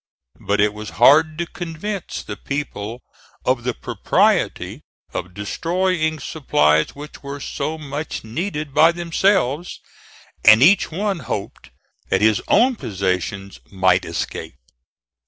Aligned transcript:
But 0.39 0.59
it 0.59 0.73
was 0.73 0.89
hard 0.97 1.37
to 1.37 1.45
convince 1.45 2.23
the 2.23 2.35
people 2.35 3.01
of 3.45 3.63
the 3.63 3.75
propriety 3.75 4.81
of 5.13 5.35
destroying 5.35 6.17
supplies 6.17 6.95
which 6.95 7.21
were 7.21 7.39
so 7.39 7.77
much 7.77 8.23
needed 8.23 8.73
by 8.73 8.93
themselves, 8.93 9.79
and 10.43 10.63
each 10.63 10.91
one 10.91 11.19
hoped 11.19 11.69
that 12.09 12.19
his 12.21 12.41
own 12.47 12.77
possessions 12.77 13.59
might 13.71 14.03
escape. 14.03 14.55